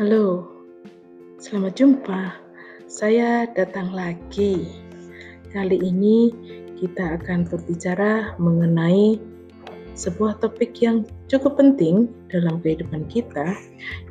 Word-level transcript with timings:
Halo, 0.00 0.48
selamat 1.44 1.76
jumpa. 1.76 2.32
Saya 2.88 3.44
datang 3.52 3.92
lagi. 3.92 4.64
Kali 5.52 5.76
ini 5.76 6.32
kita 6.80 7.20
akan 7.20 7.44
berbicara 7.44 8.32
mengenai 8.40 9.20
sebuah 9.92 10.40
topik 10.40 10.80
yang 10.80 11.04
cukup 11.28 11.60
penting 11.60 12.08
dalam 12.32 12.64
kehidupan 12.64 13.12
kita, 13.12 13.52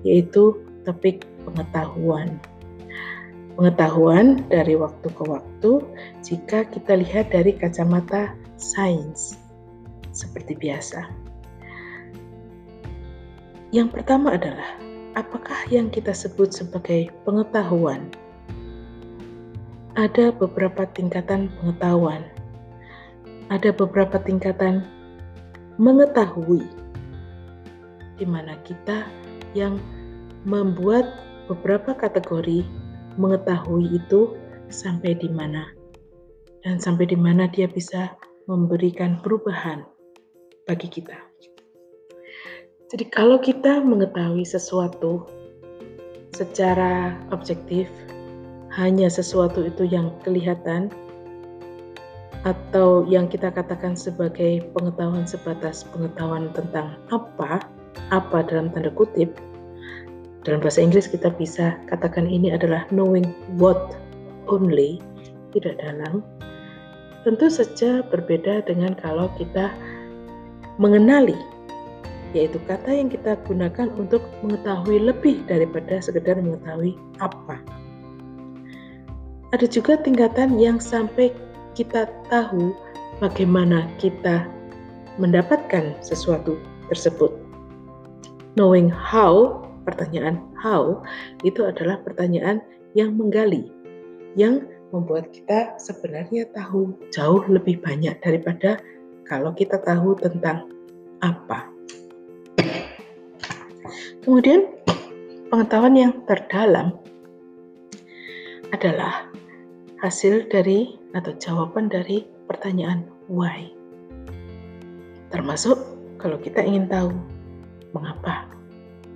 yaitu 0.05 0.61
topik 0.85 1.25
pengetahuan. 1.49 2.37
Pengetahuan 3.57 4.45
dari 4.45 4.77
waktu 4.77 5.09
ke 5.09 5.23
waktu, 5.25 5.81
jika 6.21 6.69
kita 6.69 7.01
lihat 7.01 7.33
dari 7.33 7.57
kacamata 7.57 8.37
sains, 8.61 9.41
seperti 10.13 10.53
biasa. 10.53 11.09
Yang 13.73 13.89
pertama 13.97 14.37
adalah 14.37 14.77
apakah 15.17 15.65
yang 15.69 15.89
kita 15.89 16.13
sebut 16.13 16.53
sebagai 16.53 17.09
pengetahuan? 17.25 18.09
Ada 19.97 20.33
beberapa 20.35 20.85
tingkatan 20.93 21.49
pengetahuan. 21.59 22.25
Ada 23.49 23.73
beberapa 23.73 24.21
tingkatan 24.21 24.85
mengetahui 25.81 26.67
di 28.19 28.25
mana 28.27 28.59
kita 28.67 29.07
yang 29.55 29.79
membuat 30.43 31.07
beberapa 31.47 31.95
kategori 31.95 32.67
mengetahui 33.15 33.95
itu 33.95 34.37
sampai 34.69 35.17
di 35.17 35.31
mana 35.31 35.71
dan 36.61 36.77
sampai 36.77 37.09
di 37.09 37.17
mana 37.17 37.47
dia 37.49 37.65
bisa 37.65 38.13
memberikan 38.45 39.23
perubahan 39.23 39.87
bagi 40.67 40.91
kita. 40.91 41.28
Jadi 42.89 43.05
kalau 43.13 43.37
kita 43.37 43.85
mengetahui 43.85 44.41
sesuatu 44.41 45.29
secara 46.33 47.13
objektif, 47.29 47.85
hanya 48.73 49.05
sesuatu 49.13 49.61
itu 49.61 49.85
yang 49.85 50.09
kelihatan 50.25 50.89
atau 52.49 53.05
yang 53.05 53.29
kita 53.29 53.53
katakan 53.53 53.93
sebagai 53.93 54.65
pengetahuan 54.73 55.29
sebatas 55.29 55.85
pengetahuan 55.93 56.49
tentang 56.57 56.97
apa, 57.13 57.61
apa 58.09 58.37
dalam 58.49 58.73
tanda 58.73 58.89
kutip, 58.89 59.37
dalam 60.41 60.57
bahasa 60.57 60.81
Inggris 60.81 61.05
kita 61.05 61.29
bisa 61.37 61.77
katakan 61.93 62.25
ini 62.25 62.49
adalah 62.49 62.89
knowing 62.89 63.37
what 63.61 63.93
only, 64.49 64.97
tidak 65.53 65.77
dalam. 65.77 66.25
Tentu 67.21 67.53
saja 67.53 68.01
berbeda 68.09 68.65
dengan 68.65 68.97
kalau 68.97 69.29
kita 69.37 69.69
mengenali 70.81 71.37
yaitu 72.33 72.61
kata 72.69 72.89
yang 72.93 73.09
kita 73.09 73.37
gunakan 73.49 73.89
untuk 73.97 74.21
mengetahui 74.45 75.01
lebih 75.01 75.41
daripada 75.49 75.97
sekedar 76.03 76.37
mengetahui 76.37 76.93
apa. 77.17 77.57
Ada 79.49 79.65
juga 79.65 79.97
tingkatan 79.97 80.61
yang 80.61 80.77
sampai 80.77 81.33
kita 81.73 82.05
tahu 82.29 82.75
bagaimana 83.17 83.89
kita 83.97 84.45
mendapatkan 85.17 85.97
sesuatu 86.05 86.55
tersebut. 86.93 87.33
Knowing 88.53 88.93
how, 88.93 89.65
pertanyaan 89.89 90.37
how, 90.53 91.01
itu 91.41 91.65
adalah 91.65 91.97
pertanyaan 92.05 92.61
yang 92.93 93.17
menggali, 93.17 93.73
yang 94.37 94.65
membuat 94.93 95.29
kita 95.33 95.77
sebenarnya 95.77 96.49
tahu 96.53 96.97
jauh 97.13 97.45
lebih 97.49 97.81
banyak 97.81 98.17
daripada 98.21 98.81
kalau 99.29 99.53
kita 99.53 99.77
tahu 99.81 100.17
tentang 100.17 100.65
apa. 101.21 101.78
Kemudian 104.19 104.67
pengetahuan 105.47 105.95
yang 105.95 106.13
terdalam 106.27 106.91
adalah 108.75 109.31
hasil 110.03 110.43
dari 110.51 110.99
atau 111.15 111.31
jawaban 111.39 111.87
dari 111.87 112.27
pertanyaan 112.45 113.07
why. 113.31 113.71
Termasuk 115.31 115.79
kalau 116.19 116.35
kita 116.35 116.59
ingin 116.59 116.91
tahu 116.91 117.15
mengapa, 117.95 118.43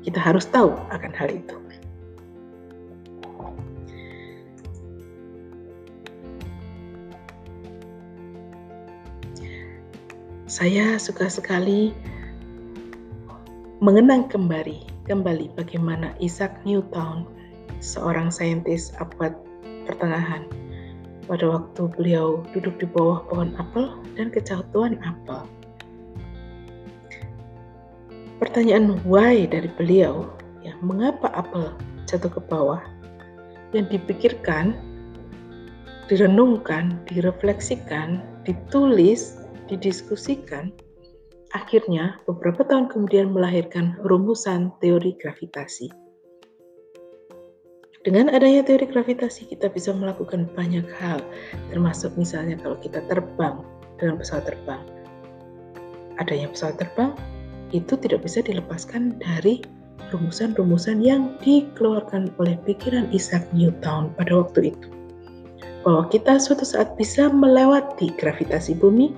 kita 0.07 0.23
harus 0.23 0.47
tahu 0.47 0.71
akan 0.87 1.11
hal 1.11 1.29
itu. 1.35 1.57
Saya 10.47 10.95
suka 11.01 11.27
sekali 11.27 11.91
mengenang 13.81 14.29
kembali 14.31 14.92
kembali 15.03 15.51
bagaimana 15.59 16.15
Isaac 16.23 16.55
Newton, 16.63 17.27
seorang 17.83 18.31
saintis 18.31 18.95
abad 19.03 19.35
pertengahan, 19.83 20.47
pada 21.27 21.59
waktu 21.59 21.91
beliau 21.99 22.43
duduk 22.55 22.79
di 22.79 22.87
bawah 22.87 23.23
pohon 23.27 23.51
apel 23.59 23.99
dan 24.15 24.31
kejatuhan 24.31 24.99
apel. 25.03 25.43
Pertanyaan 28.39 28.99
why 29.07 29.47
dari 29.47 29.71
beliau, 29.75 30.27
ya, 30.63 30.75
mengapa 30.83 31.31
apel 31.35 31.75
jatuh 32.07 32.31
ke 32.31 32.39
bawah, 32.47 32.79
yang 33.75 33.87
dipikirkan, 33.91 34.75
direnungkan, 36.07 36.99
direfleksikan, 37.07 38.23
ditulis, 38.43 39.39
didiskusikan, 39.71 40.71
akhirnya 41.53 42.17
beberapa 42.25 42.65
tahun 42.65 42.89
kemudian 42.89 43.29
melahirkan 43.29 43.97
rumusan 44.01 44.73
teori 44.81 45.13
gravitasi. 45.21 45.93
Dengan 48.03 48.27
adanya 48.35 48.67
teori 48.67 48.83
gravitasi, 48.83 49.47
kita 49.47 49.71
bisa 49.71 49.95
melakukan 49.95 50.51
banyak 50.51 50.83
hal, 50.99 51.23
termasuk 51.71 52.11
misalnya 52.19 52.59
kalau 52.59 52.75
kita 52.83 52.99
terbang 53.07 53.63
dalam 53.95 54.19
pesawat 54.19 54.43
terbang. 54.43 54.83
Adanya 56.19 56.51
pesawat 56.51 56.83
terbang 56.83 57.15
itu 57.71 57.95
tidak 57.95 58.27
bisa 58.27 58.43
dilepaskan 58.43 59.15
dari 59.23 59.63
rumusan-rumusan 60.11 60.99
yang 60.99 61.39
dikeluarkan 61.41 62.35
oleh 62.43 62.59
pikiran 62.67 63.07
Isaac 63.15 63.47
Newton 63.55 64.11
pada 64.19 64.33
waktu 64.35 64.75
itu. 64.75 64.87
Bahwa 65.87 66.11
kita 66.11 66.43
suatu 66.43 66.67
saat 66.67 66.99
bisa 66.99 67.31
melewati 67.31 68.11
gravitasi 68.19 68.75
bumi 68.83 69.15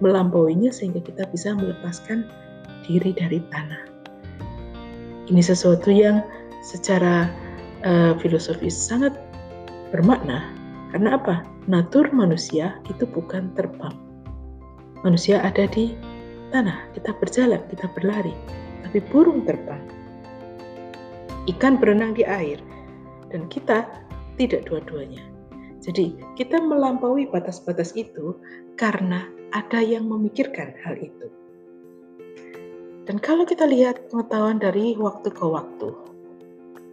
melampauinya 0.00 0.68
sehingga 0.68 1.00
kita 1.00 1.24
bisa 1.32 1.56
melepaskan 1.56 2.28
diri 2.84 3.16
dari 3.16 3.40
tanah. 3.50 3.82
Ini 5.26 5.42
sesuatu 5.42 5.90
yang 5.90 6.22
secara 6.62 7.26
uh, 7.82 8.14
filosofis 8.22 8.74
sangat 8.74 9.14
bermakna 9.90 10.54
karena 10.94 11.18
apa? 11.18 11.42
Natur 11.66 12.08
manusia 12.14 12.78
itu 12.86 13.04
bukan 13.10 13.50
terbang. 13.58 13.94
Manusia 15.02 15.42
ada 15.42 15.66
di 15.66 15.98
tanah, 16.54 16.88
kita 16.94 17.10
berjalan, 17.18 17.58
kita 17.68 17.90
berlari, 17.90 18.32
tapi 18.86 19.02
burung 19.10 19.42
terbang. 19.42 19.82
Ikan 21.50 21.78
berenang 21.78 22.14
di 22.14 22.22
air 22.22 22.62
dan 23.34 23.50
kita 23.50 23.86
tidak 24.38 24.66
dua-duanya. 24.70 25.22
Jadi, 25.82 26.18
kita 26.34 26.58
melampaui 26.58 27.30
batas-batas 27.30 27.94
itu 27.94 28.34
karena 28.74 29.26
ada 29.56 29.80
yang 29.80 30.04
memikirkan 30.12 30.76
hal 30.84 31.00
itu. 31.00 31.32
Dan 33.08 33.16
kalau 33.16 33.48
kita 33.48 33.64
lihat 33.64 34.12
pengetahuan 34.12 34.60
dari 34.60 34.92
waktu 35.00 35.32
ke 35.32 35.44
waktu, 35.46 35.96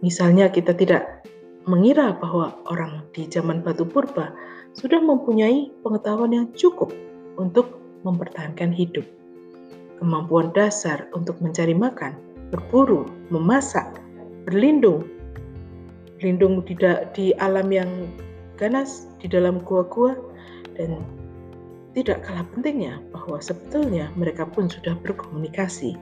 misalnya 0.00 0.48
kita 0.48 0.72
tidak 0.72 1.28
mengira 1.68 2.16
bahwa 2.16 2.56
orang 2.72 3.04
di 3.12 3.28
zaman 3.28 3.60
batu 3.60 3.84
purba 3.84 4.32
sudah 4.72 5.00
mempunyai 5.00 5.68
pengetahuan 5.84 6.32
yang 6.32 6.46
cukup 6.56 6.88
untuk 7.36 7.76
mempertahankan 8.06 8.72
hidup. 8.72 9.04
Kemampuan 10.00 10.52
dasar 10.56 11.08
untuk 11.12 11.36
mencari 11.40 11.72
makan, 11.72 12.16
berburu, 12.52 13.08
memasak, 13.32 14.00
berlindung, 14.44 15.04
berlindung 16.16 16.62
di, 16.64 16.76
di 17.16 17.26
alam 17.40 17.68
yang 17.72 17.90
ganas, 18.60 19.08
di 19.18 19.26
dalam 19.26 19.58
gua-gua, 19.64 20.14
dan 20.76 21.00
tidak 21.94 22.26
kalah 22.26 22.42
pentingnya 22.50 22.98
bahwa 23.14 23.38
sebetulnya 23.38 24.10
mereka 24.18 24.42
pun 24.44 24.66
sudah 24.66 24.98
berkomunikasi. 24.98 25.94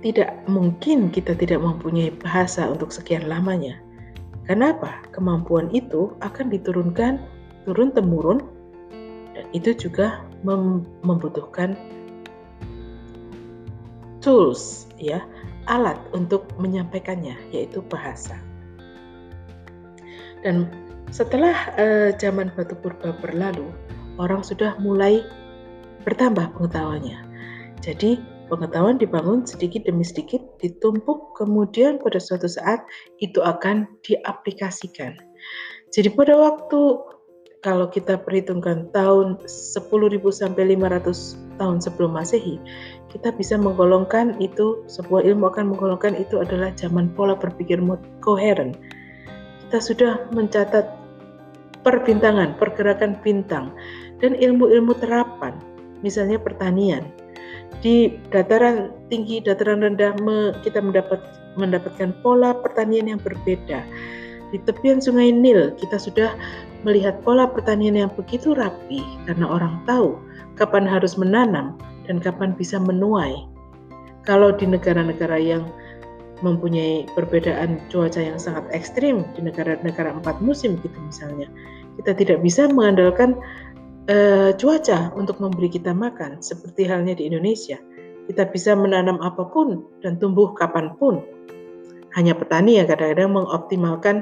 Tidak 0.00 0.48
mungkin 0.48 1.08
kita 1.12 1.36
tidak 1.36 1.60
mempunyai 1.60 2.12
bahasa 2.20 2.68
untuk 2.68 2.92
sekian 2.92 3.28
lamanya. 3.28 3.80
Kenapa? 4.48 5.00
Kemampuan 5.12 5.68
itu 5.72 6.12
akan 6.20 6.52
diturunkan 6.52 7.20
turun-temurun 7.64 8.40
dan 9.36 9.44
itu 9.52 9.72
juga 9.76 10.24
mem 10.44 10.84
membutuhkan 11.04 11.76
tools 14.20 14.88
ya, 15.00 15.24
alat 15.68 15.96
untuk 16.12 16.48
menyampaikannya 16.60 17.36
yaitu 17.52 17.80
bahasa. 17.88 18.36
Dan 20.40 20.68
setelah 21.10 21.74
uh, 21.76 22.10
zaman 22.16 22.50
batu 22.54 22.74
purba 22.78 23.14
berlalu, 23.18 23.70
orang 24.18 24.42
sudah 24.42 24.74
mulai 24.82 25.22
bertambah 26.06 26.54
pengetahuannya. 26.56 27.18
Jadi 27.84 28.40
Pengetahuan 28.50 28.98
dibangun 28.98 29.46
sedikit 29.46 29.86
demi 29.86 30.02
sedikit, 30.02 30.42
ditumpuk, 30.58 31.38
kemudian 31.38 32.02
pada 32.02 32.18
suatu 32.18 32.50
saat 32.50 32.82
itu 33.22 33.38
akan 33.38 33.86
diaplikasikan. 34.02 35.14
Jadi 35.94 36.10
pada 36.10 36.34
waktu 36.34 36.98
kalau 37.62 37.86
kita 37.86 38.18
perhitungkan 38.18 38.90
tahun 38.90 39.38
10.000 39.46 39.86
sampai 40.34 40.74
500 40.74 41.62
tahun 41.62 41.78
sebelum 41.78 42.10
Masehi, 42.10 42.58
kita 43.14 43.30
bisa 43.38 43.54
menggolongkan 43.54 44.34
itu 44.42 44.82
sebuah 44.90 45.22
ilmu 45.30 45.46
akan 45.54 45.70
menggolongkan 45.70 46.18
itu 46.18 46.42
adalah 46.42 46.74
zaman 46.74 47.14
pola 47.14 47.38
berpikir 47.38 47.78
koheren. 48.18 48.74
Kita 49.62 49.78
sudah 49.78 50.26
mencatat 50.34 50.90
perbintangan, 51.82 52.56
pergerakan 52.60 53.16
bintang 53.24 53.72
dan 54.20 54.36
ilmu-ilmu 54.36 54.92
terapan, 55.00 55.56
misalnya 56.04 56.36
pertanian, 56.36 57.08
di 57.80 58.20
dataran 58.28 58.92
tinggi, 59.08 59.40
dataran 59.40 59.80
rendah 59.80 60.12
kita 60.60 60.82
mendapat 60.84 61.22
mendapatkan 61.56 62.12
pola 62.20 62.52
pertanian 62.52 63.08
yang 63.08 63.20
berbeda. 63.22 63.80
Di 64.50 64.58
tepian 64.66 64.98
Sungai 64.98 65.30
Nil 65.30 65.78
kita 65.78 65.96
sudah 65.96 66.34
melihat 66.82 67.22
pola 67.22 67.46
pertanian 67.46 67.94
yang 67.94 68.10
begitu 68.12 68.52
rapi 68.52 69.00
karena 69.24 69.46
orang 69.46 69.78
tahu 69.86 70.18
kapan 70.58 70.84
harus 70.84 71.14
menanam 71.14 71.78
dan 72.04 72.18
kapan 72.18 72.52
bisa 72.58 72.76
menuai. 72.76 73.46
Kalau 74.26 74.52
di 74.52 74.68
negara-negara 74.68 75.38
yang 75.40 75.64
mempunyai 76.40 77.08
perbedaan 77.12 77.80
cuaca 77.92 78.20
yang 78.20 78.40
sangat 78.40 78.64
ekstrim 78.72 79.24
di 79.36 79.44
negara-negara 79.44 80.16
empat 80.16 80.40
musim 80.40 80.76
gitu 80.80 80.98
misalnya, 81.00 81.48
kita 82.00 82.16
tidak 82.16 82.38
bisa 82.40 82.68
mengandalkan 82.68 83.36
uh, 84.08 84.50
cuaca 84.56 85.12
untuk 85.16 85.36
memberi 85.38 85.68
kita 85.68 85.92
makan, 85.92 86.40
seperti 86.40 86.88
halnya 86.88 87.16
di 87.16 87.28
Indonesia. 87.28 87.76
Kita 88.30 88.46
bisa 88.46 88.78
menanam 88.78 89.18
apa 89.20 89.42
pun 89.50 89.82
dan 90.06 90.16
tumbuh 90.22 90.54
kapan 90.54 90.94
pun. 90.96 91.20
Hanya 92.14 92.34
petani 92.34 92.78
yang 92.78 92.86
kadang-kadang 92.90 93.34
mengoptimalkan 93.38 94.16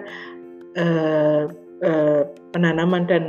uh, 0.76 1.48
uh, 1.84 2.22
penanaman 2.52 3.04
dan 3.08 3.24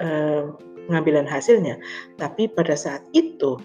uh, 0.00 0.52
pengambilan 0.88 1.28
hasilnya. 1.28 1.80
Tapi 2.20 2.48
pada 2.52 2.76
saat 2.76 3.04
itu, 3.16 3.56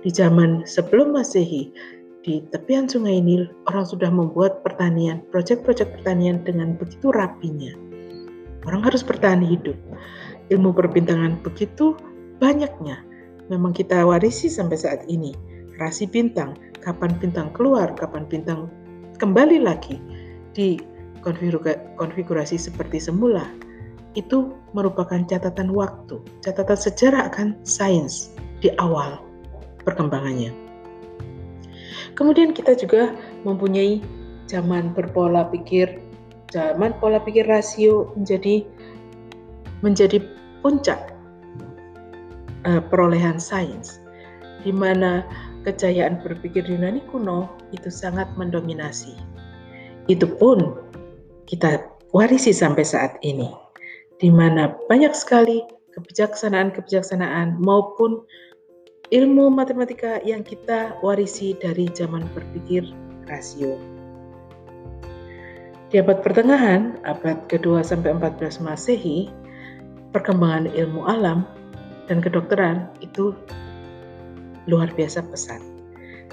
di 0.00 0.10
zaman 0.10 0.64
sebelum 0.64 1.12
Masehi, 1.14 1.70
di 2.20 2.44
tepian 2.52 2.84
Sungai 2.84 3.16
Nil, 3.24 3.48
orang 3.72 3.88
sudah 3.88 4.12
membuat 4.12 4.60
pertanian, 4.60 5.24
proyek-proyek 5.32 6.00
pertanian 6.00 6.44
dengan 6.44 6.76
begitu 6.76 7.08
rapinya. 7.08 7.72
Orang 8.68 8.84
harus 8.84 9.00
bertahan 9.00 9.40
hidup 9.40 9.76
ilmu 10.52 10.76
perbintangan 10.76 11.40
begitu 11.40 11.96
banyaknya 12.42 13.00
memang 13.48 13.72
kita 13.72 14.04
warisi 14.04 14.52
sampai 14.52 14.76
saat 14.76 15.02
ini. 15.08 15.32
Rasi 15.80 16.04
bintang, 16.04 16.60
kapan 16.84 17.16
bintang 17.16 17.48
keluar, 17.56 17.96
kapan 17.96 18.28
bintang 18.28 18.68
kembali 19.16 19.64
lagi 19.64 19.96
di 20.52 20.76
konfigurasi 21.24 22.60
seperti 22.60 23.00
semula, 23.00 23.48
itu 24.12 24.52
merupakan 24.76 25.24
catatan 25.24 25.72
waktu, 25.72 26.20
catatan 26.44 26.76
sejarah 26.76 27.32
akan 27.32 27.56
sains 27.64 28.36
di 28.60 28.68
awal 28.76 29.24
perkembangannya. 29.88 30.69
Kemudian 32.18 32.52
kita 32.54 32.76
juga 32.76 33.14
mempunyai 33.46 34.02
zaman 34.50 34.90
berpola 34.92 35.46
pikir, 35.48 36.02
zaman 36.50 36.94
pola 36.98 37.22
pikir 37.22 37.46
rasio 37.46 38.10
menjadi 38.18 38.66
menjadi 39.80 40.20
puncak 40.60 41.14
uh, 42.68 42.82
perolehan 42.90 43.40
sains, 43.40 44.02
di 44.66 44.74
mana 44.74 45.24
kejayaan 45.64 46.20
berpikir 46.20 46.64
Yunani 46.64 47.00
kuno 47.08 47.48
itu 47.72 47.88
sangat 47.88 48.28
mendominasi. 48.36 49.16
Itu 50.08 50.26
pun 50.36 50.76
kita 51.46 51.80
warisi 52.12 52.50
sampai 52.50 52.84
saat 52.84 53.16
ini, 53.22 53.48
di 54.18 54.28
mana 54.28 54.74
banyak 54.90 55.14
sekali 55.14 55.64
kebijaksanaan-kebijaksanaan 55.96 57.58
maupun 57.58 58.22
ilmu 59.10 59.50
matematika 59.50 60.22
yang 60.22 60.46
kita 60.46 60.94
warisi 61.02 61.58
dari 61.58 61.90
zaman 61.90 62.22
berpikir 62.30 62.86
rasio. 63.26 63.74
Di 65.90 65.98
abad 65.98 66.22
pertengahan, 66.22 66.94
abad 67.02 67.50
kedua 67.50 67.82
sampai 67.82 68.14
14 68.14 68.62
Masehi, 68.62 69.26
perkembangan 70.14 70.70
ilmu 70.70 71.02
alam 71.10 71.42
dan 72.06 72.22
kedokteran 72.22 72.86
itu 73.02 73.34
luar 74.70 74.86
biasa 74.94 75.26
pesat. 75.26 75.58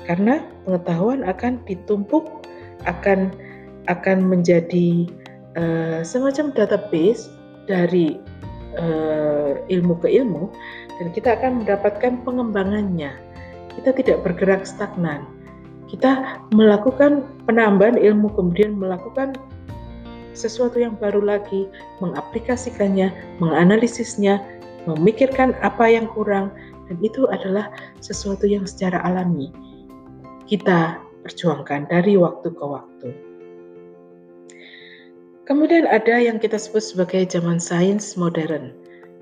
Karena 0.05 0.37
pengetahuan 0.69 1.25
akan 1.25 1.57
ditumpuk, 1.65 2.45
akan 2.85 3.33
akan 3.89 4.17
menjadi 4.21 5.09
uh, 5.57 6.05
semacam 6.05 6.53
database 6.53 7.33
dari 7.65 8.21
uh, 8.79 9.51
ilmu 9.67 9.97
ke 9.99 10.07
ilmu 10.21 10.49
dan 11.01 11.07
kita 11.13 11.37
akan 11.37 11.63
mendapatkan 11.63 12.21
pengembangannya. 12.23 13.13
Kita 13.77 13.93
tidak 13.93 14.25
bergerak 14.25 14.65
stagnan. 14.65 15.25
Kita 15.87 16.41
melakukan 16.51 17.23
penambahan 17.47 17.95
ilmu 17.95 18.33
kemudian 18.35 18.75
melakukan 18.75 19.37
sesuatu 20.37 20.77
yang 20.77 20.93
baru 20.99 21.23
lagi, 21.23 21.65
mengaplikasikannya, 22.03 23.09
menganalisisnya, 23.41 24.43
memikirkan 24.85 25.57
apa 25.65 25.89
yang 25.89 26.05
kurang, 26.11 26.53
dan 26.87 26.97
itu 27.01 27.25
adalah 27.31 27.71
sesuatu 28.03 28.45
yang 28.45 28.63
secara 28.67 29.01
alami 29.03 29.49
kita 30.47 31.03
perjuangkan 31.27 31.91
dari 31.91 32.15
waktu 32.15 32.55
ke 32.55 32.65
waktu. 32.65 33.26
Kemudian 35.47 35.87
ada 35.87 36.19
yang 36.19 36.43
kita 36.43 36.59
sebut 36.59 36.83
sebagai 36.83 37.23
zaman 37.31 37.57
sains 37.57 38.19
modern 38.19 38.75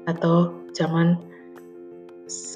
atau 0.09 0.57
zaman 0.73 1.21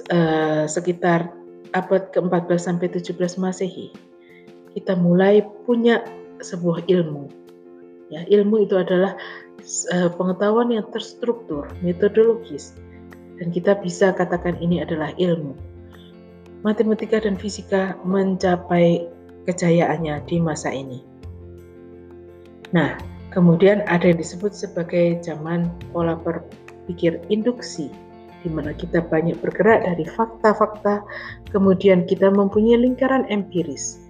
uh, 0.10 0.66
sekitar 0.66 1.30
abad 1.78 2.10
ke-14 2.10 2.58
sampai 2.58 2.90
17 2.90 3.38
Masehi. 3.38 3.94
Kita 4.74 4.98
mulai 4.98 5.46
punya 5.70 6.02
sebuah 6.42 6.90
ilmu 6.90 7.40
Ya, 8.10 8.26
ilmu 8.26 8.66
itu 8.66 8.74
adalah 8.74 9.14
uh, 9.94 10.10
pengetahuan 10.18 10.74
yang 10.74 10.86
terstruktur, 10.90 11.70
metodologis, 11.86 12.74
dan 13.38 13.54
kita 13.54 13.78
bisa 13.86 14.10
katakan 14.18 14.58
ini 14.58 14.82
adalah 14.82 15.14
ilmu. 15.22 15.54
Matematika 16.66 17.22
dan 17.22 17.38
fisika 17.38 17.96
mencapai 18.02 19.06
kejayaannya 19.46 20.26
di 20.26 20.42
masa 20.42 20.74
ini. 20.74 21.06
Nah, 22.74 22.98
kemudian 23.34 23.86
ada 23.90 24.10
yang 24.10 24.20
disebut 24.20 24.52
sebagai 24.54 25.22
zaman 25.26 25.70
pola 25.94 26.18
berpikir 26.22 27.22
induksi, 27.30 27.90
di 28.42 28.50
mana 28.50 28.72
kita 28.76 29.04
banyak 29.06 29.38
bergerak 29.44 29.86
dari 29.86 30.06
fakta-fakta, 30.06 31.04
kemudian 31.54 32.06
kita 32.08 32.32
mempunyai 32.32 32.80
lingkaran 32.80 33.28
empiris 33.28 34.10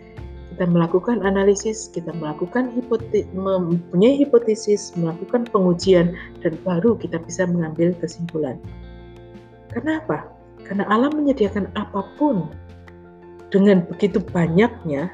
kita 0.60 0.76
melakukan 0.76 1.24
analisis, 1.24 1.88
kita 1.88 2.12
melakukan 2.20 2.68
hipotesis, 2.76 3.24
mempunyai 3.32 4.20
hipotesis, 4.20 4.92
melakukan 5.00 5.48
pengujian, 5.56 6.12
dan 6.44 6.60
baru 6.68 7.00
kita 7.00 7.16
bisa 7.24 7.48
mengambil 7.48 7.96
kesimpulan. 7.96 8.60
Kenapa? 9.72 10.28
Karena 10.68 10.84
alam 10.92 11.16
menyediakan 11.16 11.72
apa 11.80 12.04
pun 12.20 12.52
dengan 13.56 13.88
begitu 13.88 14.20
banyaknya, 14.20 15.08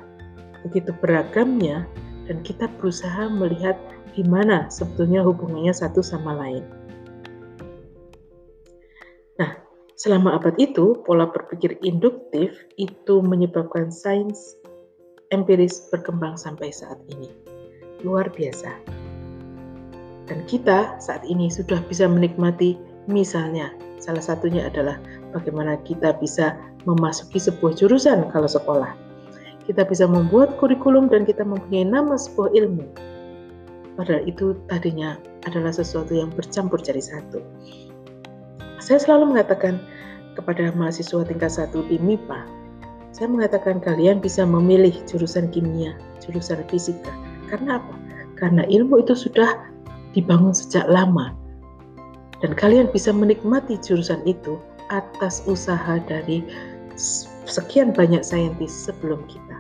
begitu 0.66 0.90
beragamnya, 0.98 1.86
dan 2.26 2.42
kita 2.42 2.66
berusaha 2.82 3.30
melihat 3.30 3.78
di 4.16 4.24
mana 4.24 4.72
sebetulnya 4.72 5.22
hubungannya 5.22 5.76
satu 5.76 6.00
sama 6.00 6.32
lain. 6.40 6.64
Nah, 9.36 9.52
selama 10.00 10.40
abad 10.40 10.56
itu, 10.56 10.96
pola 11.04 11.28
berpikir 11.28 11.76
induktif 11.84 12.56
itu 12.80 13.20
menyebabkan 13.20 13.92
sains 13.92 14.56
empiris 15.36 15.92
berkembang 15.92 16.40
sampai 16.40 16.72
saat 16.72 16.98
ini. 17.12 17.28
Luar 18.08 18.32
biasa. 18.32 18.72
Dan 20.26 20.42
kita 20.50 20.98
saat 20.98 21.22
ini 21.28 21.52
sudah 21.52 21.78
bisa 21.86 22.10
menikmati 22.10 22.80
misalnya 23.06 23.70
salah 24.02 24.24
satunya 24.24 24.66
adalah 24.66 24.98
bagaimana 25.36 25.78
kita 25.86 26.18
bisa 26.18 26.58
memasuki 26.90 27.38
sebuah 27.38 27.78
jurusan 27.78 28.32
kalau 28.34 28.50
sekolah. 28.50 28.96
Kita 29.66 29.82
bisa 29.86 30.06
membuat 30.06 30.58
kurikulum 30.62 31.10
dan 31.10 31.26
kita 31.26 31.42
mempunyai 31.42 31.86
nama 31.86 32.18
sebuah 32.18 32.54
ilmu. 32.54 32.86
Padahal 33.96 34.28
itu 34.28 34.60
tadinya 34.68 35.16
adalah 35.48 35.72
sesuatu 35.72 36.12
yang 36.12 36.32
bercampur 36.36 36.80
jadi 36.84 37.00
satu. 37.00 37.40
Saya 38.84 39.00
selalu 39.00 39.36
mengatakan 39.36 39.80
kepada 40.36 40.70
mahasiswa 40.76 41.24
tingkat 41.24 41.52
satu 41.56 41.88
di 41.88 41.96
MIPA, 41.96 42.44
saya 43.16 43.32
mengatakan 43.32 43.80
kalian 43.80 44.20
bisa 44.20 44.44
memilih 44.44 44.92
jurusan 45.08 45.48
kimia, 45.48 45.96
jurusan 46.20 46.60
fisika. 46.68 47.16
Karena 47.48 47.80
apa? 47.80 47.96
Karena 48.36 48.68
ilmu 48.68 49.00
itu 49.00 49.16
sudah 49.16 49.72
dibangun 50.12 50.52
sejak 50.52 50.84
lama. 50.92 51.32
Dan 52.44 52.52
kalian 52.52 52.92
bisa 52.92 53.16
menikmati 53.16 53.80
jurusan 53.80 54.20
itu 54.28 54.60
atas 54.92 55.48
usaha 55.48 56.04
dari 56.04 56.44
sekian 57.48 57.96
banyak 57.96 58.20
saintis 58.20 58.76
sebelum 58.76 59.24
kita. 59.32 59.55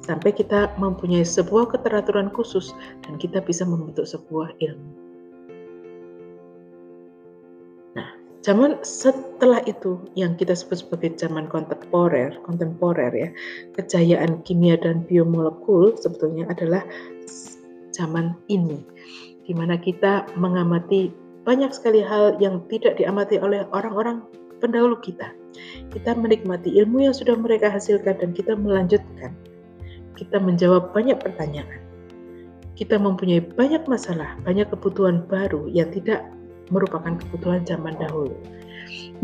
Sampai 0.00 0.32
kita 0.32 0.72
mempunyai 0.80 1.22
sebuah 1.22 1.76
keteraturan 1.76 2.32
khusus 2.32 2.72
dan 3.04 3.20
kita 3.20 3.44
bisa 3.44 3.68
membentuk 3.68 4.08
sebuah 4.08 4.56
ilmu. 4.58 4.90
Nah, 7.94 8.08
zaman 8.40 8.80
setelah 8.80 9.60
itu 9.68 10.00
yang 10.16 10.40
kita 10.40 10.56
sebut 10.56 10.82
sebagai 10.82 11.20
zaman 11.20 11.46
kontemporer, 11.52 12.32
kontemporer 12.48 13.12
ya, 13.12 13.28
kejayaan 13.76 14.40
kimia 14.48 14.80
dan 14.80 15.04
biomolekul 15.04 15.92
sebetulnya 16.00 16.48
adalah 16.48 16.80
zaman 17.92 18.32
ini 18.48 18.80
di 19.44 19.52
mana 19.52 19.74
kita 19.74 20.30
mengamati 20.38 21.10
banyak 21.42 21.74
sekali 21.74 22.04
hal 22.04 22.38
yang 22.38 22.62
tidak 22.70 22.94
diamati 23.00 23.40
oleh 23.42 23.66
orang-orang 23.74 24.22
pendahulu 24.62 24.94
kita. 25.02 25.34
Kita 25.90 26.14
menikmati 26.14 26.70
ilmu 26.78 27.10
yang 27.10 27.16
sudah 27.16 27.34
mereka 27.34 27.72
hasilkan 27.72 28.20
dan 28.22 28.30
kita 28.30 28.54
melanjutkan. 28.54 29.34
Kita 30.20 30.36
menjawab 30.36 30.92
banyak 30.92 31.16
pertanyaan. 31.16 31.80
Kita 32.76 33.00
mempunyai 33.00 33.40
banyak 33.40 33.88
masalah, 33.88 34.36
banyak 34.44 34.68
kebutuhan 34.68 35.24
baru 35.24 35.64
yang 35.72 35.88
tidak 35.96 36.28
merupakan 36.68 37.16
kebutuhan 37.16 37.64
zaman 37.64 37.96
dahulu. 37.96 38.36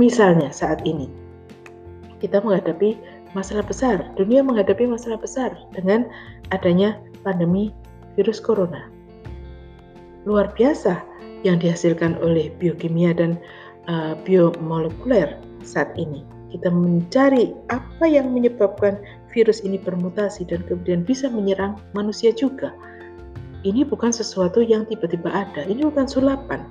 Misalnya 0.00 0.48
saat 0.48 0.80
ini, 0.88 1.12
kita 2.20 2.40
menghadapi 2.40 2.96
masalah 3.36 3.60
besar, 3.60 4.00
dunia 4.16 4.40
menghadapi 4.40 4.88
masalah 4.88 5.20
besar 5.20 5.52
dengan 5.76 6.08
adanya 6.48 6.96
pandemi 7.20 7.76
virus 8.16 8.40
corona. 8.40 8.88
Luar 10.24 10.48
biasa 10.56 11.04
yang 11.44 11.60
dihasilkan 11.60 12.16
oleh 12.24 12.48
biokimia 12.56 13.12
dan 13.12 13.36
uh, 13.86 14.16
biomolekuler 14.24 15.36
saat 15.60 15.92
ini. 16.00 16.24
Kita 16.50 16.72
mencari 16.72 17.52
apa 17.68 18.04
yang 18.08 18.32
menyebabkan 18.32 18.96
virus 19.36 19.60
ini 19.60 19.76
bermutasi 19.76 20.48
dan 20.48 20.64
kemudian 20.64 21.04
bisa 21.04 21.28
menyerang 21.28 21.76
manusia 21.92 22.32
juga. 22.32 22.72
Ini 23.68 23.84
bukan 23.84 24.08
sesuatu 24.08 24.64
yang 24.64 24.88
tiba-tiba 24.88 25.28
ada, 25.28 25.68
ini 25.68 25.84
bukan 25.84 26.08
sulapan. 26.08 26.64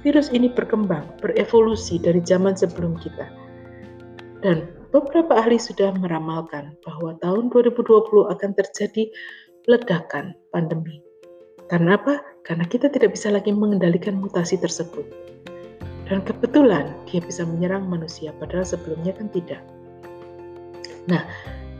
Virus 0.00 0.32
ini 0.32 0.48
berkembang, 0.48 1.04
berevolusi 1.20 2.00
dari 2.00 2.24
zaman 2.24 2.56
sebelum 2.56 2.96
kita. 2.96 3.28
Dan 4.40 4.72
beberapa 4.88 5.36
ahli 5.36 5.60
sudah 5.60 5.92
meramalkan 6.00 6.72
bahwa 6.80 7.18
tahun 7.20 7.52
2020 7.52 8.32
akan 8.32 8.50
terjadi 8.56 9.10
ledakan 9.68 10.32
pandemi. 10.54 11.04
Karena 11.68 12.00
apa? 12.00 12.24
Karena 12.46 12.64
kita 12.64 12.88
tidak 12.88 13.12
bisa 13.12 13.28
lagi 13.28 13.52
mengendalikan 13.52 14.16
mutasi 14.16 14.56
tersebut. 14.56 15.04
Dan 16.08 16.24
kebetulan 16.24 16.96
dia 17.04 17.20
bisa 17.20 17.44
menyerang 17.44 17.84
manusia, 17.84 18.32
padahal 18.40 18.64
sebelumnya 18.64 19.12
kan 19.12 19.28
tidak. 19.28 19.60
Nah, 21.04 21.28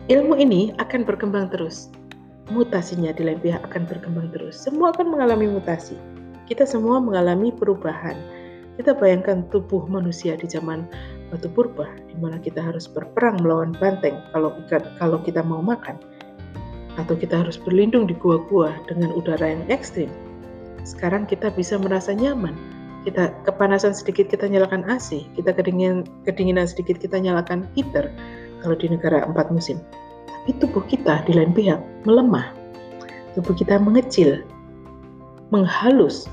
ilmu 0.09 0.41
ini 0.41 0.73
akan 0.81 1.05
berkembang 1.05 1.53
terus. 1.53 1.93
Mutasinya 2.49 3.13
di 3.13 3.29
lain 3.29 3.45
pihak 3.45 3.61
akan 3.61 3.85
berkembang 3.85 4.33
terus. 4.33 4.57
Semua 4.57 4.89
akan 4.97 5.13
mengalami 5.13 5.53
mutasi. 5.53 6.01
Kita 6.49 6.65
semua 6.65 6.97
mengalami 6.97 7.53
perubahan. 7.53 8.17
Kita 8.81 8.97
bayangkan 8.97 9.45
tubuh 9.53 9.85
manusia 9.85 10.33
di 10.41 10.49
zaman 10.49 10.89
batu 11.29 11.53
purba, 11.53 11.93
di 12.09 12.17
mana 12.17 12.41
kita 12.41 12.57
harus 12.57 12.89
berperang 12.89 13.45
melawan 13.45 13.77
banteng 13.77 14.17
kalau 14.33 14.57
kalau 14.97 15.21
kita 15.21 15.45
mau 15.45 15.61
makan, 15.61 16.01
atau 16.97 17.13
kita 17.13 17.45
harus 17.45 17.61
berlindung 17.61 18.09
di 18.09 18.17
gua-gua 18.17 18.73
dengan 18.89 19.13
udara 19.13 19.45
yang 19.45 19.67
ekstrim. 19.69 20.09
Sekarang 20.89 21.29
kita 21.29 21.53
bisa 21.53 21.77
merasa 21.77 22.17
nyaman 22.17 22.57
kita 23.07 23.31
kepanasan 23.47 23.95
sedikit 23.97 24.29
kita 24.29 24.51
nyalakan 24.51 24.83
AC, 24.85 25.25
kita 25.39 25.55
kedingin, 25.55 26.05
kedinginan 26.29 26.67
sedikit 26.67 26.99
kita 26.99 27.17
nyalakan 27.17 27.65
heater 27.73 28.11
kalau 28.63 28.75
di 28.79 28.91
negara 28.91 29.25
empat 29.25 29.51
musim. 29.53 29.79
Tapi 30.27 30.57
tubuh 30.59 30.85
kita 30.87 31.25
di 31.29 31.37
lain 31.37 31.53
pihak 31.53 31.81
melemah, 32.09 32.55
tubuh 33.37 33.53
kita 33.55 33.77
mengecil, 33.77 34.43
menghalus. 35.53 36.31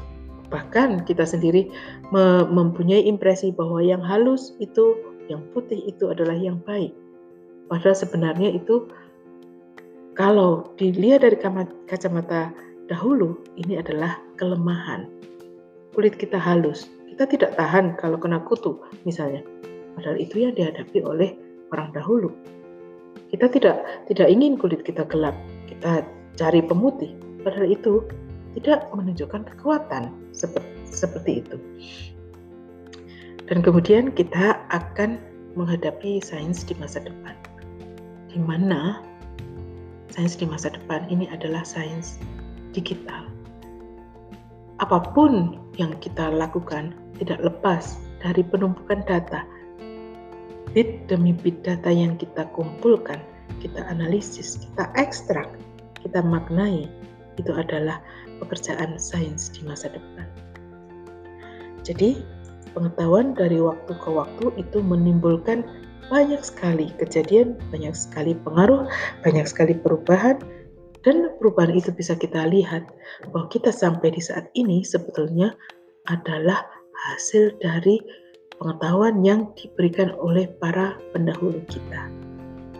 Bahkan 0.54 1.04
kita 1.10 1.26
sendiri 1.26 1.68
me 2.14 2.46
mempunyai 2.48 3.04
impresi 3.04 3.52
bahwa 3.52 3.82
yang 3.82 4.00
halus 4.00 4.54
itu, 4.62 4.96
yang 5.28 5.42
putih 5.52 5.82
itu 5.90 6.08
adalah 6.10 6.38
yang 6.38 6.62
baik. 6.64 6.94
Padahal 7.66 7.98
sebenarnya 7.98 8.54
itu 8.54 8.86
kalau 10.16 10.70
dilihat 10.80 11.28
dari 11.28 11.36
kacamata 11.90 12.54
dahulu, 12.88 13.36
ini 13.58 13.82
adalah 13.82 14.16
kelemahan 14.38 15.10
kulit 15.96 16.20
kita 16.20 16.36
halus. 16.36 16.92
Kita 17.08 17.24
tidak 17.24 17.56
tahan 17.56 17.96
kalau 17.96 18.20
kena 18.20 18.44
kutu 18.44 18.76
misalnya. 19.08 19.40
Padahal 19.96 20.20
itu 20.20 20.44
yang 20.44 20.52
dihadapi 20.52 21.00
oleh 21.00 21.32
orang 21.74 21.90
dahulu. 21.94 22.34
Kita 23.32 23.50
tidak 23.50 23.82
tidak 24.12 24.28
ingin 24.30 24.60
kulit 24.60 24.86
kita 24.86 25.08
gelap. 25.10 25.34
Kita 25.66 26.06
cari 26.38 26.62
pemutih. 26.62 27.16
Padahal 27.42 27.70
itu 27.70 28.06
tidak 28.58 28.90
menunjukkan 28.94 29.46
kekuatan 29.56 30.14
seperti, 30.32 30.74
seperti 30.90 31.32
itu. 31.46 31.58
Dan 33.46 33.62
kemudian 33.62 34.10
kita 34.14 34.58
akan 34.74 35.22
menghadapi 35.54 36.18
sains 36.22 36.66
di 36.66 36.74
masa 36.82 37.02
depan. 37.02 37.36
Di 38.32 38.42
mana 38.42 39.00
sains 40.10 40.34
di 40.34 40.50
masa 40.50 40.74
depan 40.74 41.06
ini 41.12 41.30
adalah 41.30 41.62
sains 41.62 42.18
digital 42.74 43.36
apa 44.84 45.00
pun 45.16 45.56
yang 45.80 45.96
kita 46.04 46.28
lakukan 46.36 46.92
tidak 47.16 47.40
lepas 47.40 47.96
dari 48.20 48.44
penumpukan 48.44 49.08
data. 49.08 49.48
Bit 50.76 51.08
demi 51.08 51.32
bit 51.32 51.64
data 51.64 51.88
yang 51.88 52.20
kita 52.20 52.52
kumpulkan, 52.52 53.24
kita 53.64 53.80
analisis, 53.88 54.60
kita 54.60 54.92
ekstrak, 55.00 55.48
kita 56.04 56.20
maknai, 56.20 56.92
itu 57.40 57.52
adalah 57.56 58.04
pekerjaan 58.44 59.00
sains 59.00 59.48
di 59.56 59.64
masa 59.64 59.88
depan. 59.88 60.28
Jadi, 61.88 62.20
pengetahuan 62.76 63.32
dari 63.32 63.64
waktu 63.64 63.96
ke 63.96 64.10
waktu 64.12 64.52
itu 64.60 64.84
menimbulkan 64.84 65.64
banyak 66.12 66.44
sekali 66.44 66.92
kejadian, 67.00 67.56
banyak 67.72 67.96
sekali 67.96 68.36
pengaruh, 68.44 68.86
banyak 69.24 69.48
sekali 69.48 69.74
perubahan, 69.80 70.38
dan 71.08 71.32
perubahan 71.40 71.72
itu 71.72 71.94
bisa 71.96 72.20
kita 72.20 72.50
lihat 72.50 72.84
bahwa 73.32 73.48
kita 73.48 73.72
sampai 73.72 74.12
di 74.12 74.20
saat 74.20 74.50
ini 74.58 74.84
sebetulnya 74.84 75.54
adalah 76.12 76.66
hasil 77.14 77.54
dari 77.62 78.02
pengetahuan 78.60 79.22
yang 79.22 79.52
diberikan 79.60 80.16
oleh 80.20 80.48
para 80.60 80.96
pendahulu 81.12 81.60
kita. 81.68 82.08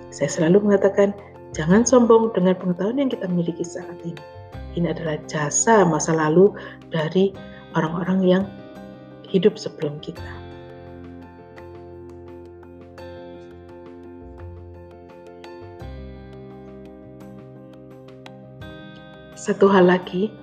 Saya 0.10 0.30
selalu 0.32 0.72
mengatakan, 0.72 1.12
jangan 1.52 1.84
sombong 1.84 2.32
dengan 2.32 2.56
pengetahuan 2.56 3.00
yang 3.00 3.12
kita 3.12 3.28
miliki 3.28 3.64
saat 3.64 3.96
ini. 4.08 4.20
Ini 4.76 4.92
adalah 4.92 5.20
jasa 5.28 5.88
masa 5.88 6.16
lalu 6.16 6.52
dari 6.92 7.32
orang-orang 7.76 8.20
yang 8.24 8.44
hidup 9.28 9.56
sebelum 9.60 10.00
kita. 10.00 10.24
Satu 19.36 19.70
hal 19.70 19.86
lagi, 19.86 20.34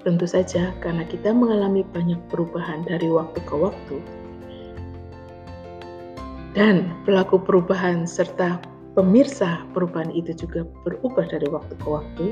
tentu 0.00 0.24
saja 0.24 0.72
karena 0.80 1.04
kita 1.04 1.34
mengalami 1.34 1.84
banyak 1.92 2.16
perubahan 2.32 2.86
dari 2.88 3.10
waktu 3.10 3.42
ke 3.44 3.52
waktu, 3.52 4.00
dan 6.56 6.88
pelaku 7.04 7.36
perubahan 7.36 8.08
serta 8.08 8.56
pemirsa 8.96 9.68
perubahan 9.76 10.08
itu 10.08 10.32
juga 10.32 10.64
berubah 10.88 11.28
dari 11.28 11.44
waktu 11.52 11.76
ke 11.76 11.84
waktu, 11.86 12.26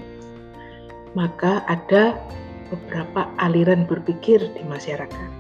maka 1.13 1.61
ada 1.69 2.17
beberapa 2.73 3.29
aliran 3.37 3.85
berpikir 3.85 4.41
di 4.41 4.63
masyarakat. 4.65 5.31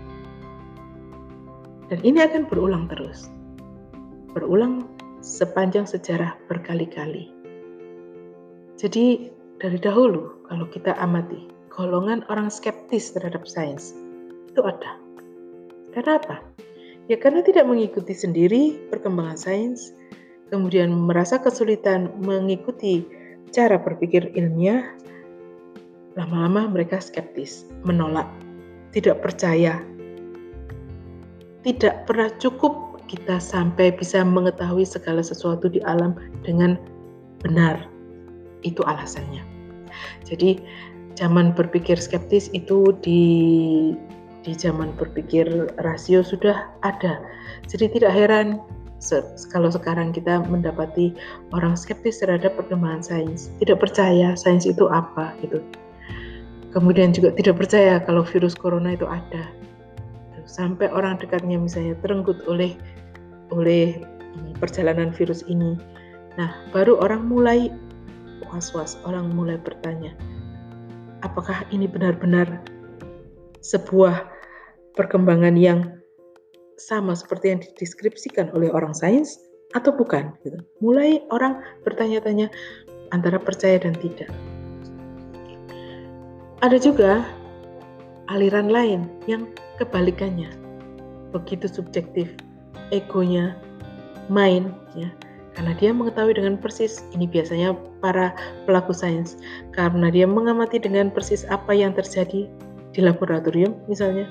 Dan 1.88 1.98
ini 2.04 2.20
akan 2.20 2.44
berulang 2.44 2.84
terus. 2.92 3.32
Berulang 4.36 4.84
sepanjang 5.24 5.88
sejarah 5.88 6.36
berkali-kali. 6.52 7.32
Jadi 8.76 9.32
dari 9.64 9.80
dahulu 9.80 10.44
kalau 10.44 10.68
kita 10.68 10.92
amati 11.00 11.48
golongan 11.72 12.20
orang 12.28 12.52
skeptis 12.52 13.16
terhadap 13.16 13.48
sains 13.48 13.96
itu 14.52 14.60
ada. 14.60 15.00
Karena? 15.96 16.36
Ya 17.04 17.20
karena 17.20 17.44
tidak 17.44 17.68
mengikuti 17.68 18.16
sendiri 18.16 18.80
perkembangan 18.88 19.37
sains, 19.37 19.92
kemudian 20.49 20.88
merasa 20.88 21.37
kesulitan 21.37 22.08
mengikuti 22.25 23.04
cara 23.52 23.76
berpikir 23.76 24.32
ilmiah, 24.32 24.88
lama-lama 26.16 26.73
mereka 26.73 26.96
skeptis, 27.04 27.68
menolak, 27.84 28.25
tidak 28.96 29.20
percaya, 29.20 29.84
tidak 31.61 32.08
pernah 32.08 32.32
cukup 32.40 33.04
kita 33.04 33.37
sampai 33.37 33.92
bisa 33.92 34.25
mengetahui 34.25 34.88
segala 34.88 35.20
sesuatu 35.20 35.68
di 35.68 35.84
alam 35.84 36.16
dengan 36.40 36.80
benar 37.44 37.84
itu 38.64 38.80
alasannya. 38.88 39.44
Jadi 40.25 40.56
zaman 41.20 41.52
berpikir 41.52 42.00
skeptis 42.00 42.49
itu 42.56 42.96
di 43.04 43.23
di 44.44 44.52
zaman 44.52 44.92
berpikir 45.00 45.48
rasio 45.80 46.20
sudah 46.20 46.68
ada. 46.84 47.18
Jadi 47.66 47.88
tidak 47.96 48.12
heran 48.12 48.60
kalau 49.52 49.68
sekarang 49.68 50.16
kita 50.16 50.40
mendapati 50.48 51.12
orang 51.52 51.76
skeptis 51.76 52.24
terhadap 52.24 52.56
perkembangan 52.56 53.04
sains, 53.04 53.52
tidak 53.60 53.80
percaya 53.84 54.32
sains 54.36 54.64
itu 54.64 54.88
apa 54.88 55.32
gitu. 55.44 55.60
Kemudian 56.72 57.12
juga 57.12 57.32
tidak 57.36 57.60
percaya 57.60 58.00
kalau 58.00 58.24
virus 58.24 58.56
corona 58.56 58.96
itu 58.96 59.04
ada. 59.04 59.48
Sampai 60.44 60.88
orang 60.92 61.20
dekatnya 61.20 61.56
misalnya 61.56 61.96
terenggut 62.04 62.40
oleh 62.48 62.76
oleh 63.52 64.00
perjalanan 64.58 65.12
virus 65.12 65.44
ini. 65.46 65.76
Nah, 66.34 66.50
baru 66.74 66.98
orang 66.98 67.30
mulai 67.30 67.70
was-was, 68.50 68.98
orang 69.06 69.30
mulai 69.32 69.60
bertanya, 69.62 70.10
apakah 71.22 71.62
ini 71.70 71.86
benar-benar 71.86 72.46
sebuah 73.62 74.33
perkembangan 74.94 75.58
yang 75.58 75.98
sama 76.78 77.14
seperti 77.14 77.54
yang 77.54 77.60
dideskripsikan 77.62 78.50
oleh 78.54 78.70
orang 78.70 78.94
sains 78.94 79.38
atau 79.74 79.90
bukan 79.94 80.34
gitu. 80.46 80.58
Mulai 80.82 81.22
orang 81.34 81.62
bertanya-tanya 81.82 82.50
antara 83.10 83.38
percaya 83.38 83.78
dan 83.78 83.94
tidak. 83.98 84.30
Ada 86.62 86.80
juga 86.80 87.26
aliran 88.32 88.70
lain 88.72 89.06
yang 89.28 89.50
kebalikannya. 89.76 90.48
Begitu 91.34 91.66
subjektif, 91.66 92.30
egonya 92.94 93.58
main 94.30 94.72
ya. 94.94 95.10
Karena 95.54 95.70
dia 95.78 95.94
mengetahui 95.94 96.34
dengan 96.34 96.58
persis, 96.58 97.06
ini 97.14 97.30
biasanya 97.30 97.78
para 98.02 98.34
pelaku 98.66 98.90
sains, 98.90 99.38
karena 99.70 100.10
dia 100.10 100.26
mengamati 100.26 100.82
dengan 100.82 101.14
persis 101.14 101.46
apa 101.46 101.70
yang 101.70 101.94
terjadi 101.94 102.50
di 102.90 103.00
laboratorium 103.02 103.70
misalnya, 103.86 104.26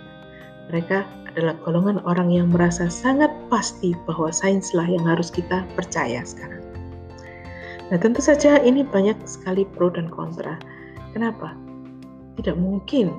mereka 0.71 1.03
adalah 1.33 1.57
golongan 1.65 1.97
orang 2.05 2.29
yang 2.29 2.53
merasa 2.53 2.87
sangat 2.87 3.33
pasti 3.49 3.97
bahwa 4.05 4.29
sainslah 4.29 4.85
yang 4.85 5.01
harus 5.03 5.33
kita 5.33 5.65
percaya 5.73 6.21
sekarang. 6.21 6.61
Nah, 7.89 7.97
tentu 7.99 8.21
saja 8.21 8.61
ini 8.61 8.85
banyak 8.85 9.17
sekali 9.25 9.65
pro 9.65 9.89
dan 9.89 10.07
kontra. 10.07 10.61
Kenapa? 11.11 11.57
Tidak 12.37 12.57
mungkin 12.57 13.13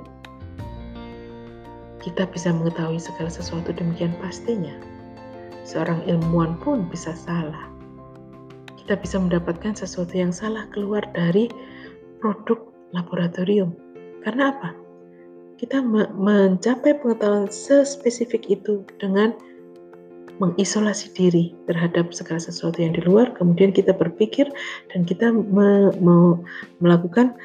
kita 2.04 2.28
bisa 2.28 2.52
mengetahui 2.52 3.00
segala 3.00 3.32
sesuatu 3.32 3.72
demikian 3.72 4.12
pastinya. 4.20 4.76
Seorang 5.64 6.04
ilmuwan 6.04 6.60
pun 6.60 6.84
bisa 6.92 7.16
salah. 7.16 7.72
Kita 8.76 9.00
bisa 9.00 9.16
mendapatkan 9.16 9.72
sesuatu 9.72 10.12
yang 10.12 10.28
salah 10.28 10.68
keluar 10.68 11.00
dari 11.16 11.48
produk 12.20 12.60
laboratorium. 12.92 13.72
Karena 14.20 14.52
apa? 14.52 14.83
Kita 15.58 15.80
mencapai 16.14 16.98
pengetahuan 16.98 17.46
sespesifik 17.48 18.46
itu 18.50 18.82
dengan 18.98 19.34
mengisolasi 20.42 21.14
diri 21.14 21.54
terhadap 21.70 22.10
segala 22.10 22.42
sesuatu 22.42 22.82
yang 22.82 22.94
di 22.98 23.02
luar, 23.06 23.30
kemudian 23.38 23.70
kita 23.70 23.94
berpikir 23.94 24.50
dan 24.90 25.06
kita 25.06 25.30
me 25.30 25.94
me 26.02 26.42
melakukan 26.82 27.38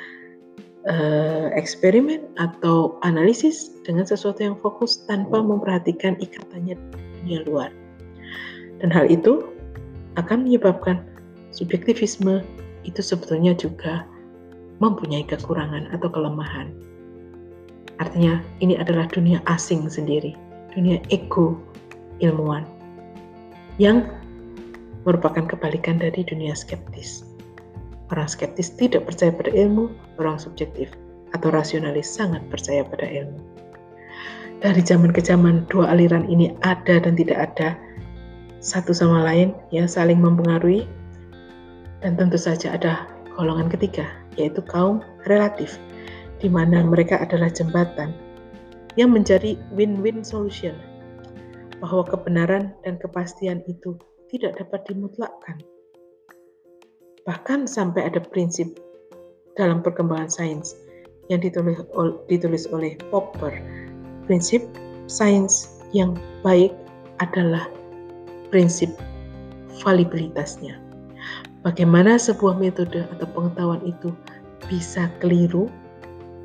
uh, 0.89 1.53
eksperimen 1.53 2.25
atau 2.41 2.97
analisis 3.05 3.69
dengan 3.85 4.09
sesuatu 4.09 4.41
yang 4.41 4.57
fokus 4.57 5.05
tanpa 5.05 5.37
memperhatikan 5.37 6.17
ikatannya 6.17 6.73
dunia 7.21 7.45
luar. 7.45 7.69
Dan 8.81 8.89
hal 8.89 9.05
itu 9.05 9.45
akan 10.17 10.49
menyebabkan 10.49 11.05
subjektivisme 11.53 12.41
itu 12.87 13.01
sebetulnya 13.05 13.53
juga 13.53 14.07
mempunyai 14.81 15.27
kekurangan 15.27 15.93
atau 15.93 16.09
kelemahan. 16.09 16.88
Artinya 17.99 18.39
ini 18.63 18.79
adalah 18.79 19.05
dunia 19.11 19.43
asing 19.51 19.91
sendiri, 19.91 20.33
dunia 20.71 21.03
ego 21.11 21.59
ilmuwan 22.23 22.63
yang 23.79 24.07
merupakan 25.03 25.47
kebalikan 25.47 25.99
dari 25.99 26.23
dunia 26.23 26.55
skeptis. 26.55 27.27
Orang 28.11 28.27
skeptis 28.27 28.73
tidak 28.73 29.07
percaya 29.07 29.31
pada 29.35 29.51
ilmu, 29.51 29.91
orang 30.19 30.39
subjektif 30.39 30.91
atau 31.35 31.53
rasionalis 31.53 32.09
sangat 32.09 32.41
percaya 32.49 32.81
pada 32.87 33.05
ilmu. 33.05 33.39
Dari 34.59 34.81
zaman 34.83 35.15
ke 35.15 35.23
zaman 35.23 35.63
dua 35.71 35.95
aliran 35.95 36.27
ini 36.27 36.51
ada 36.67 36.99
dan 36.99 37.15
tidak 37.15 37.51
ada 37.51 37.79
satu 38.59 38.91
sama 38.91 39.23
lain 39.23 39.55
ya 39.71 39.87
saling 39.87 40.19
mempengaruhi 40.19 40.83
dan 42.03 42.19
tentu 42.19 42.35
saja 42.35 42.75
ada 42.75 43.07
golongan 43.39 43.71
ketiga 43.71 44.03
yaitu 44.35 44.59
kaum 44.67 44.99
relatif 45.31 45.79
di 46.39 46.47
mana 46.47 46.83
mereka 46.83 47.19
adalah 47.19 47.51
jembatan 47.51 48.15
yang 48.95 49.11
menjadi 49.13 49.55
win-win 49.75 50.23
solution, 50.25 50.75
bahwa 51.79 52.03
kebenaran 52.07 52.75
dan 52.83 52.99
kepastian 52.99 53.63
itu 53.67 53.95
tidak 54.31 54.59
dapat 54.59 54.83
dimutlakkan. 54.87 55.59
Bahkan 57.27 57.69
sampai 57.69 58.09
ada 58.09 58.23
prinsip 58.23 58.67
dalam 59.59 59.83
perkembangan 59.83 60.31
sains 60.31 60.75
yang 61.29 61.43
ditulis, 61.43 61.79
ditulis 62.31 62.65
oleh 62.73 62.97
Popper, 63.13 63.53
prinsip 64.25 64.63
sains 65.05 65.79
yang 65.93 66.17
baik 66.41 66.73
adalah 67.19 67.67
prinsip 68.49 68.89
valibilitasnya. 69.83 70.79
Bagaimana 71.61 72.15
sebuah 72.15 72.55
metode 72.55 73.03
atau 73.03 73.27
pengetahuan 73.35 73.83
itu 73.83 74.15
bisa 74.71 75.11
keliru 75.19 75.67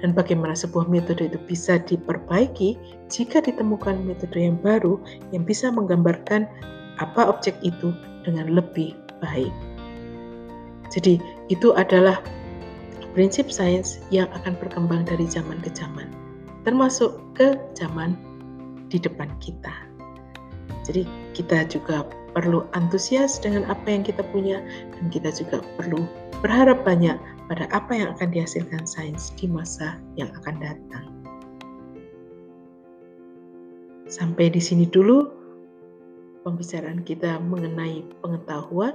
dan 0.05 0.13
bagaimana 0.13 0.53
sebuah 0.53 0.85
metode 0.85 1.33
itu 1.33 1.41
bisa 1.49 1.81
diperbaiki 1.81 2.77
jika 3.09 3.41
ditemukan 3.41 4.05
metode 4.05 4.37
yang 4.37 4.61
baru 4.61 5.01
yang 5.33 5.49
bisa 5.49 5.73
menggambarkan 5.73 6.45
apa 7.01 7.25
objek 7.25 7.57
itu 7.65 7.97
dengan 8.21 8.53
lebih 8.53 8.93
baik. 9.25 9.49
Jadi, 10.93 11.17
itu 11.49 11.73
adalah 11.73 12.21
prinsip 13.17 13.49
sains 13.49 14.05
yang 14.13 14.29
akan 14.37 14.53
berkembang 14.61 15.09
dari 15.09 15.25
zaman 15.25 15.57
ke 15.65 15.73
zaman, 15.73 16.13
termasuk 16.69 17.17
ke 17.33 17.57
zaman 17.73 18.13
di 18.93 19.01
depan 19.01 19.33
kita. 19.41 19.73
Jadi, 20.85 21.09
kita 21.33 21.65
juga 21.73 22.05
perlu 22.37 22.69
antusias 22.77 23.41
dengan 23.41 23.65
apa 23.73 23.89
yang 23.89 24.05
kita 24.05 24.21
punya, 24.29 24.61
dan 24.93 25.09
kita 25.09 25.33
juga 25.33 25.65
perlu 25.81 26.05
berharap 26.45 26.85
banyak 26.85 27.17
pada 27.49 27.65
apa 27.73 27.97
yang 27.97 28.13
akan 28.13 28.29
dihasilkan 28.29 28.85
sains 28.85 29.33
di 29.41 29.49
masa 29.49 29.97
yang 30.21 30.29
akan 30.45 30.61
datang. 30.61 31.07
Sampai 34.05 34.53
di 34.53 34.61
sini 34.61 34.85
dulu 34.85 35.25
pembicaraan 36.45 37.01
kita 37.09 37.41
mengenai 37.41 38.05
pengetahuan. 38.21 38.93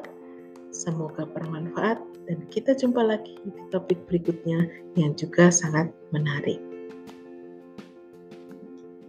Semoga 0.69 1.25
bermanfaat 1.25 1.97
dan 2.29 2.45
kita 2.53 2.77
jumpa 2.77 3.01
lagi 3.01 3.41
di 3.41 3.61
topik 3.73 3.97
berikutnya 4.05 4.69
yang 4.93 5.17
juga 5.17 5.49
sangat 5.49 5.89
menarik. 6.13 6.61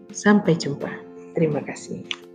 Sampai 0.08 0.56
jumpa. 0.56 0.88
Terima 1.36 1.60
kasih. 1.60 2.29